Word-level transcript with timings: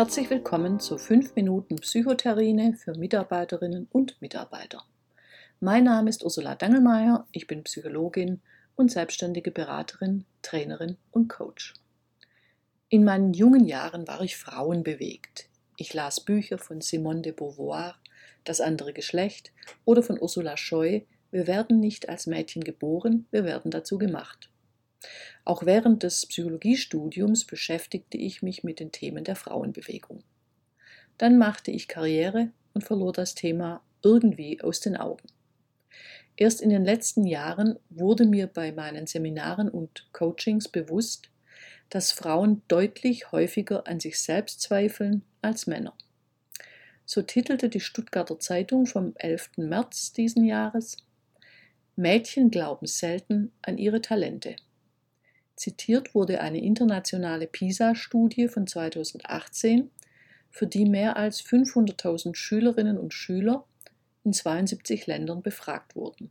Herzlich 0.00 0.30
willkommen 0.30 0.80
zur 0.80 0.98
5 0.98 1.34
Minuten 1.36 1.76
Psychotherine 1.76 2.72
für 2.72 2.96
Mitarbeiterinnen 2.96 3.86
und 3.92 4.16
Mitarbeiter. 4.22 4.82
Mein 5.60 5.84
Name 5.84 6.08
ist 6.08 6.24
Ursula 6.24 6.54
Dangelmeier, 6.54 7.26
ich 7.32 7.46
bin 7.46 7.64
Psychologin 7.64 8.40
und 8.76 8.90
selbstständige 8.90 9.50
Beraterin, 9.50 10.24
Trainerin 10.40 10.96
und 11.10 11.28
Coach. 11.28 11.74
In 12.88 13.04
meinen 13.04 13.34
jungen 13.34 13.66
Jahren 13.66 14.08
war 14.08 14.22
ich 14.22 14.38
frauenbewegt. 14.38 15.50
Ich 15.76 15.92
las 15.92 16.20
Bücher 16.20 16.56
von 16.56 16.80
Simone 16.80 17.20
de 17.20 17.32
Beauvoir, 17.32 17.96
Das 18.44 18.62
andere 18.62 18.94
Geschlecht 18.94 19.52
oder 19.84 20.02
von 20.02 20.18
Ursula 20.18 20.56
Scheu, 20.56 21.02
Wir 21.30 21.46
werden 21.46 21.78
nicht 21.78 22.08
als 22.08 22.26
Mädchen 22.26 22.64
geboren, 22.64 23.26
wir 23.30 23.44
werden 23.44 23.70
dazu 23.70 23.98
gemacht. 23.98 24.48
Auch 25.44 25.64
während 25.64 26.02
des 26.02 26.26
Psychologiestudiums 26.26 27.44
beschäftigte 27.44 28.18
ich 28.18 28.42
mich 28.42 28.62
mit 28.62 28.80
den 28.80 28.92
Themen 28.92 29.24
der 29.24 29.36
Frauenbewegung. 29.36 30.22
Dann 31.18 31.38
machte 31.38 31.70
ich 31.70 31.88
Karriere 31.88 32.50
und 32.74 32.84
verlor 32.84 33.12
das 33.12 33.34
Thema 33.34 33.82
irgendwie 34.02 34.60
aus 34.60 34.80
den 34.80 34.96
Augen. 34.96 35.26
Erst 36.36 36.62
in 36.62 36.70
den 36.70 36.84
letzten 36.84 37.26
Jahren 37.26 37.78
wurde 37.90 38.24
mir 38.24 38.46
bei 38.46 38.72
meinen 38.72 39.06
Seminaren 39.06 39.68
und 39.68 40.06
Coachings 40.12 40.68
bewusst, 40.68 41.28
dass 41.90 42.12
Frauen 42.12 42.62
deutlich 42.68 43.32
häufiger 43.32 43.86
an 43.86 44.00
sich 44.00 44.20
selbst 44.20 44.62
zweifeln 44.62 45.22
als 45.42 45.66
Männer. 45.66 45.94
So 47.04 47.22
titelte 47.22 47.68
die 47.68 47.80
Stuttgarter 47.80 48.38
Zeitung 48.38 48.86
vom 48.86 49.14
11. 49.16 49.50
März 49.56 50.12
diesen 50.12 50.44
Jahres 50.44 50.96
Mädchen 51.96 52.50
glauben 52.50 52.86
selten 52.86 53.52
an 53.62 53.76
ihre 53.76 54.00
Talente. 54.00 54.56
Zitiert 55.60 56.14
wurde 56.14 56.40
eine 56.40 56.64
internationale 56.64 57.46
PISA-Studie 57.46 58.48
von 58.48 58.66
2018, 58.66 59.90
für 60.50 60.66
die 60.66 60.86
mehr 60.86 61.18
als 61.18 61.44
500.000 61.44 62.34
Schülerinnen 62.34 62.96
und 62.96 63.12
Schüler 63.12 63.66
in 64.24 64.32
72 64.32 65.06
Ländern 65.06 65.42
befragt 65.42 65.96
wurden. 65.96 66.30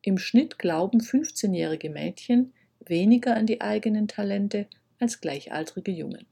Im 0.00 0.16
Schnitt 0.16 0.60
glauben 0.60 1.00
15-jährige 1.00 1.90
Mädchen 1.90 2.52
weniger 2.78 3.34
an 3.34 3.46
die 3.46 3.62
eigenen 3.62 4.06
Talente 4.06 4.68
als 5.00 5.20
gleichaltrige 5.20 5.90
Jungen. 5.90 6.24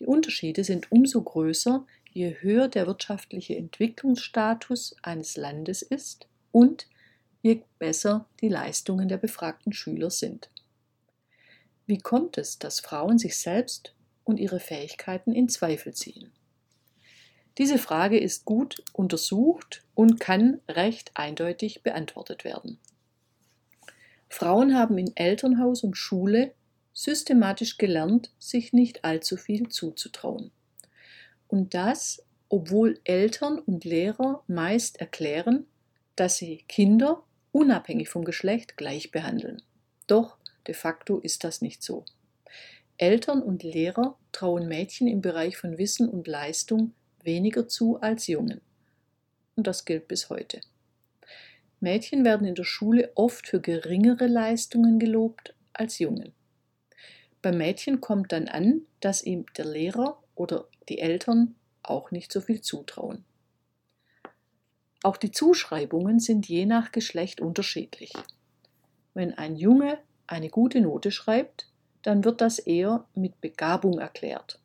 Die 0.00 0.06
Unterschiede 0.06 0.64
sind 0.64 0.90
umso 0.90 1.22
größer, 1.22 1.86
je 2.10 2.34
höher 2.40 2.66
der 2.66 2.88
wirtschaftliche 2.88 3.56
Entwicklungsstatus 3.56 4.96
eines 5.02 5.36
Landes 5.36 5.82
ist 5.82 6.26
und 6.50 6.88
je 7.42 7.62
besser 7.78 8.26
die 8.40 8.48
Leistungen 8.48 9.06
der 9.08 9.18
befragten 9.18 9.72
Schüler 9.72 10.10
sind. 10.10 10.50
Wie 11.86 11.98
kommt 11.98 12.36
es, 12.36 12.58
dass 12.58 12.80
Frauen 12.80 13.18
sich 13.18 13.38
selbst 13.38 13.94
und 14.24 14.40
ihre 14.40 14.60
Fähigkeiten 14.60 15.32
in 15.32 15.48
Zweifel 15.48 15.94
ziehen? 15.94 16.32
Diese 17.58 17.78
Frage 17.78 18.18
ist 18.18 18.44
gut 18.44 18.82
untersucht 18.92 19.84
und 19.94 20.20
kann 20.20 20.60
recht 20.68 21.12
eindeutig 21.14 21.82
beantwortet 21.82 22.44
werden. 22.44 22.78
Frauen 24.28 24.76
haben 24.76 24.98
in 24.98 25.16
Elternhaus 25.16 25.82
und 25.82 25.96
Schule 25.96 26.52
systematisch 26.92 27.78
gelernt, 27.78 28.30
sich 28.38 28.72
nicht 28.72 29.04
allzu 29.04 29.36
viel 29.36 29.68
zuzutrauen. 29.68 30.50
Und 31.46 31.74
das, 31.74 32.22
obwohl 32.48 32.98
Eltern 33.04 33.58
und 33.58 33.84
Lehrer 33.84 34.42
meist 34.46 35.00
erklären, 35.00 35.66
dass 36.16 36.36
sie 36.36 36.64
Kinder 36.68 37.22
unabhängig 37.52 38.08
vom 38.08 38.24
Geschlecht 38.24 38.76
gleich 38.76 39.10
behandeln. 39.10 39.62
Doch 40.06 40.36
De 40.66 40.74
facto 40.74 41.18
ist 41.18 41.44
das 41.44 41.62
nicht 41.62 41.82
so. 41.82 42.04
Eltern 42.98 43.42
und 43.42 43.62
Lehrer 43.62 44.18
trauen 44.32 44.68
Mädchen 44.68 45.06
im 45.06 45.20
Bereich 45.20 45.56
von 45.56 45.78
Wissen 45.78 46.08
und 46.08 46.26
Leistung 46.26 46.92
weniger 47.22 47.68
zu 47.68 48.00
als 48.00 48.26
Jungen. 48.26 48.60
Und 49.54 49.66
das 49.66 49.84
gilt 49.84 50.08
bis 50.08 50.30
heute. 50.30 50.60
Mädchen 51.80 52.24
werden 52.24 52.46
in 52.46 52.54
der 52.54 52.64
Schule 52.64 53.12
oft 53.14 53.46
für 53.48 53.60
geringere 53.60 54.26
Leistungen 54.26 54.98
gelobt 54.98 55.54
als 55.72 55.98
Jungen. 55.98 56.32
Beim 57.42 57.58
Mädchen 57.58 58.00
kommt 58.00 58.32
dann 58.32 58.48
an, 58.48 58.82
dass 59.00 59.22
ihm 59.22 59.44
der 59.56 59.66
Lehrer 59.66 60.22
oder 60.34 60.68
die 60.88 60.98
Eltern 60.98 61.54
auch 61.82 62.10
nicht 62.10 62.32
so 62.32 62.40
viel 62.40 62.60
zutrauen. 62.60 63.24
Auch 65.02 65.16
die 65.16 65.30
Zuschreibungen 65.30 66.18
sind 66.18 66.48
je 66.48 66.66
nach 66.66 66.92
Geschlecht 66.92 67.40
unterschiedlich. 67.40 68.12
Wenn 69.14 69.34
ein 69.34 69.56
Junge 69.56 69.98
eine 70.26 70.48
gute 70.48 70.80
Note 70.80 71.10
schreibt, 71.10 71.68
dann 72.02 72.24
wird 72.24 72.40
das 72.40 72.58
eher 72.58 73.04
mit 73.14 73.40
Begabung 73.40 73.98
erklärt, 73.98 74.60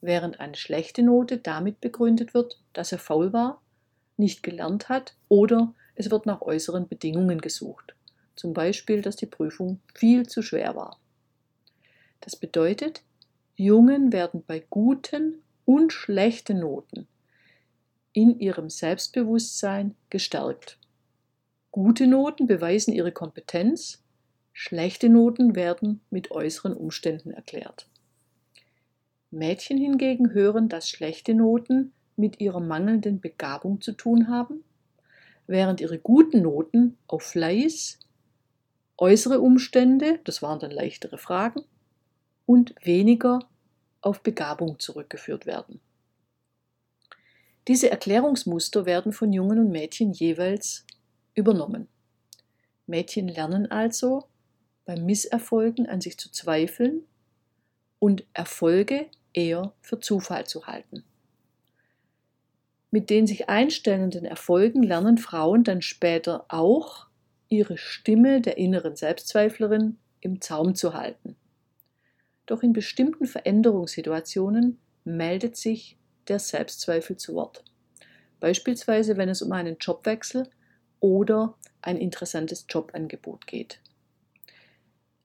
während 0.00 0.40
eine 0.40 0.56
schlechte 0.56 1.02
Note 1.02 1.38
damit 1.38 1.80
begründet 1.80 2.34
wird, 2.34 2.60
dass 2.72 2.92
er 2.92 2.98
faul 2.98 3.32
war, 3.32 3.62
nicht 4.16 4.42
gelernt 4.42 4.88
hat 4.88 5.14
oder 5.28 5.74
es 5.94 6.10
wird 6.10 6.26
nach 6.26 6.42
äußeren 6.42 6.88
Bedingungen 6.88 7.40
gesucht, 7.40 7.94
zum 8.34 8.52
Beispiel, 8.52 9.02
dass 9.02 9.16
die 9.16 9.26
Prüfung 9.26 9.80
viel 9.94 10.26
zu 10.26 10.42
schwer 10.42 10.76
war. 10.76 10.98
Das 12.20 12.36
bedeutet, 12.36 13.02
Jungen 13.56 14.12
werden 14.12 14.44
bei 14.46 14.64
guten 14.68 15.42
und 15.64 15.92
schlechten 15.92 16.60
Noten 16.60 17.08
in 18.12 18.38
ihrem 18.38 18.70
Selbstbewusstsein 18.70 19.94
gestärkt. 20.10 20.78
Gute 21.70 22.06
Noten 22.06 22.46
beweisen 22.46 22.92
ihre 22.92 23.12
Kompetenz 23.12 24.02
Schlechte 24.58 25.10
Noten 25.10 25.54
werden 25.54 26.00
mit 26.08 26.30
äußeren 26.30 26.72
Umständen 26.72 27.30
erklärt. 27.30 27.90
Mädchen 29.30 29.76
hingegen 29.76 30.32
hören, 30.32 30.70
dass 30.70 30.88
schlechte 30.88 31.34
Noten 31.34 31.92
mit 32.16 32.40
ihrer 32.40 32.60
mangelnden 32.60 33.20
Begabung 33.20 33.82
zu 33.82 33.92
tun 33.92 34.28
haben, 34.28 34.64
während 35.46 35.82
ihre 35.82 35.98
guten 35.98 36.40
Noten 36.40 36.96
auf 37.06 37.22
Fleiß, 37.22 37.98
äußere 38.96 39.40
Umstände, 39.40 40.20
das 40.24 40.40
waren 40.40 40.58
dann 40.58 40.70
leichtere 40.70 41.18
Fragen, 41.18 41.62
und 42.46 42.74
weniger 42.82 43.40
auf 44.00 44.22
Begabung 44.22 44.78
zurückgeführt 44.78 45.44
werden. 45.44 45.80
Diese 47.68 47.90
Erklärungsmuster 47.90 48.86
werden 48.86 49.12
von 49.12 49.34
Jungen 49.34 49.58
und 49.58 49.70
Mädchen 49.70 50.12
jeweils 50.12 50.86
übernommen. 51.34 51.88
Mädchen 52.86 53.28
lernen 53.28 53.70
also, 53.70 54.24
bei 54.86 54.96
Misserfolgen 54.96 55.86
an 55.86 56.00
sich 56.00 56.16
zu 56.16 56.30
zweifeln 56.30 57.02
und 57.98 58.24
Erfolge 58.32 59.06
eher 59.34 59.74
für 59.82 60.00
Zufall 60.00 60.46
zu 60.46 60.66
halten. 60.66 61.04
Mit 62.90 63.10
den 63.10 63.26
sich 63.26 63.48
einstellenden 63.50 64.24
Erfolgen 64.24 64.82
lernen 64.82 65.18
Frauen 65.18 65.64
dann 65.64 65.82
später 65.82 66.46
auch, 66.48 67.08
ihre 67.48 67.76
Stimme 67.76 68.40
der 68.40 68.56
inneren 68.56 68.96
Selbstzweiflerin 68.96 69.98
im 70.20 70.40
Zaum 70.40 70.74
zu 70.74 70.94
halten. 70.94 71.36
Doch 72.46 72.62
in 72.62 72.72
bestimmten 72.72 73.26
Veränderungssituationen 73.26 74.78
meldet 75.04 75.56
sich 75.56 75.98
der 76.28 76.38
Selbstzweifel 76.38 77.16
zu 77.16 77.34
Wort. 77.34 77.64
Beispielsweise, 78.40 79.16
wenn 79.16 79.28
es 79.28 79.42
um 79.42 79.52
einen 79.52 79.76
Jobwechsel 79.78 80.48
oder 81.00 81.54
ein 81.82 81.96
interessantes 81.96 82.66
Jobangebot 82.68 83.46
geht. 83.46 83.80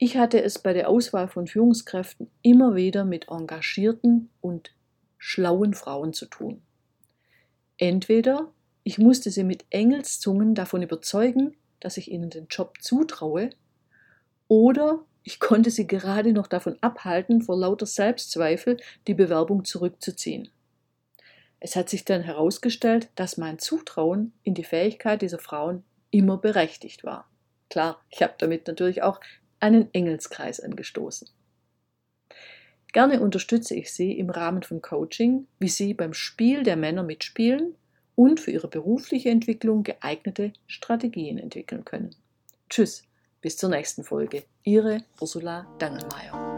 Ich 0.03 0.17
hatte 0.17 0.41
es 0.41 0.57
bei 0.57 0.73
der 0.73 0.89
Auswahl 0.89 1.27
von 1.27 1.45
Führungskräften 1.45 2.31
immer 2.41 2.73
wieder 2.73 3.05
mit 3.05 3.27
engagierten 3.27 4.31
und 4.41 4.73
schlauen 5.19 5.75
Frauen 5.75 6.11
zu 6.11 6.25
tun. 6.25 6.63
Entweder 7.77 8.51
ich 8.81 8.97
musste 8.97 9.29
sie 9.29 9.43
mit 9.43 9.63
Engelszungen 9.69 10.55
davon 10.55 10.81
überzeugen, 10.81 11.55
dass 11.79 11.97
ich 11.97 12.09
ihnen 12.09 12.31
den 12.31 12.47
Job 12.47 12.81
zutraue, 12.81 13.51
oder 14.47 15.05
ich 15.21 15.39
konnte 15.39 15.69
sie 15.69 15.85
gerade 15.85 16.33
noch 16.33 16.47
davon 16.47 16.79
abhalten, 16.81 17.43
vor 17.43 17.59
lauter 17.59 17.85
Selbstzweifel 17.85 18.77
die 19.05 19.13
Bewerbung 19.13 19.65
zurückzuziehen. 19.65 20.49
Es 21.59 21.75
hat 21.75 21.89
sich 21.89 22.05
dann 22.05 22.23
herausgestellt, 22.23 23.09
dass 23.13 23.37
mein 23.37 23.59
Zutrauen 23.59 24.33
in 24.41 24.55
die 24.55 24.63
Fähigkeit 24.63 25.21
dieser 25.21 25.37
Frauen 25.37 25.83
immer 26.09 26.37
berechtigt 26.37 27.03
war. 27.03 27.29
Klar, 27.69 28.03
ich 28.09 28.23
habe 28.23 28.33
damit 28.39 28.65
natürlich 28.65 29.03
auch 29.03 29.19
einen 29.61 29.93
Engelskreis 29.93 30.59
angestoßen. 30.59 31.29
Gerne 32.91 33.21
unterstütze 33.21 33.75
ich 33.75 33.93
Sie 33.93 34.11
im 34.17 34.29
Rahmen 34.29 34.63
von 34.63 34.81
Coaching, 34.81 35.47
wie 35.59 35.69
Sie 35.69 35.93
beim 35.93 36.13
Spiel 36.13 36.63
der 36.63 36.75
Männer 36.75 37.03
mitspielen 37.03 37.75
und 38.15 38.39
für 38.39 38.51
Ihre 38.51 38.67
berufliche 38.67 39.29
Entwicklung 39.29 39.83
geeignete 39.83 40.51
Strategien 40.67 41.37
entwickeln 41.37 41.85
können. 41.85 42.13
Tschüss, 42.69 43.03
bis 43.39 43.55
zur 43.57 43.69
nächsten 43.69 44.03
Folge. 44.03 44.43
Ihre 44.63 45.03
Ursula 45.19 45.65
Dangelmeier. 45.79 46.50